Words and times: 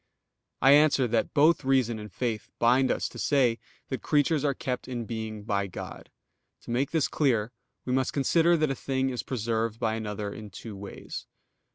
I 0.63 0.71
answer 0.71 1.07
that, 1.09 1.31
Both 1.31 1.63
reason 1.63 1.99
and 1.99 2.11
faith 2.11 2.49
bind 2.57 2.89
us 2.89 3.07
to 3.09 3.19
say 3.19 3.59
that 3.89 4.01
creatures 4.01 4.43
are 4.43 4.55
kept 4.55 4.87
in 4.87 5.05
being 5.05 5.43
by 5.43 5.67
God. 5.67 6.09
To 6.61 6.71
make 6.71 6.89
this 6.89 7.07
clear, 7.07 7.51
we 7.85 7.93
must 7.93 8.11
consider 8.11 8.57
that 8.57 8.71
a 8.71 8.73
thing 8.75 9.11
is 9.11 9.21
preserved 9.21 9.79
by 9.79 9.93
another 9.93 10.33
in 10.33 10.49
two 10.49 10.75
ways. 10.75 11.27